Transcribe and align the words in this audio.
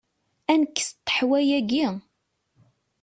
Ad 0.51 0.57
nekkes 0.61 0.89
ṭeḥwa-agi? 1.05 1.85